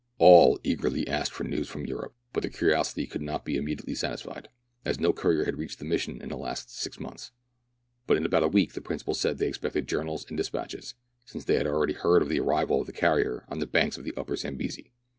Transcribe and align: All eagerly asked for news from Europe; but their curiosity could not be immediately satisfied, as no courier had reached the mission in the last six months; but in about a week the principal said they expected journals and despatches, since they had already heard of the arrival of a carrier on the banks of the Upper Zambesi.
All 0.17 0.59
eagerly 0.63 1.07
asked 1.07 1.31
for 1.31 1.43
news 1.43 1.69
from 1.69 1.85
Europe; 1.85 2.15
but 2.33 2.41
their 2.41 2.49
curiosity 2.49 3.05
could 3.05 3.21
not 3.21 3.45
be 3.45 3.55
immediately 3.55 3.93
satisfied, 3.93 4.49
as 4.83 4.99
no 4.99 5.13
courier 5.13 5.45
had 5.45 5.59
reached 5.59 5.77
the 5.77 5.85
mission 5.85 6.19
in 6.23 6.29
the 6.29 6.37
last 6.37 6.71
six 6.75 6.99
months; 6.99 7.29
but 8.07 8.17
in 8.17 8.25
about 8.25 8.41
a 8.41 8.47
week 8.47 8.73
the 8.73 8.81
principal 8.81 9.13
said 9.13 9.37
they 9.37 9.47
expected 9.49 9.87
journals 9.87 10.25
and 10.27 10.37
despatches, 10.37 10.95
since 11.23 11.45
they 11.45 11.53
had 11.53 11.67
already 11.67 11.93
heard 11.93 12.23
of 12.23 12.29
the 12.29 12.39
arrival 12.39 12.81
of 12.81 12.89
a 12.89 12.91
carrier 12.91 13.45
on 13.47 13.59
the 13.59 13.67
banks 13.67 13.95
of 13.95 14.03
the 14.03 14.15
Upper 14.17 14.35
Zambesi. 14.35 14.91